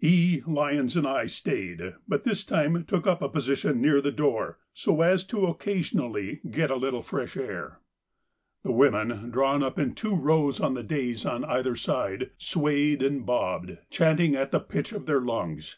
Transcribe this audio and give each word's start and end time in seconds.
E., 0.00 0.40
Lyons, 0.46 0.96
and 0.96 1.06
I 1.06 1.26
stayed, 1.26 1.96
but 2.08 2.24
this 2.24 2.44
time 2.44 2.82
took 2.86 3.06
up 3.06 3.20
a 3.20 3.28
position 3.28 3.78
near 3.82 4.00
the 4.00 4.10
door 4.10 4.58
so 4.72 5.02
as 5.02 5.22
to 5.26 5.44
occasionally 5.44 6.40
get 6.50 6.70
a 6.70 6.76
little 6.76 7.02
fresh 7.02 7.36
air. 7.36 7.78
The 8.62 8.72
women, 8.72 9.28
drawn 9.30 9.62
up 9.62 9.78
in 9.78 9.94
two 9.94 10.16
rows 10.16 10.60
on 10.60 10.72
the 10.72 10.82
dais 10.82 11.26
on 11.26 11.44
either 11.44 11.76
side, 11.76 12.30
swayed 12.38 13.02
and 13.02 13.26
bobbed, 13.26 13.76
chanting 13.90 14.34
at 14.34 14.50
the 14.50 14.60
pitch 14.60 14.92
of 14.92 15.04
their 15.04 15.20
lungs. 15.20 15.76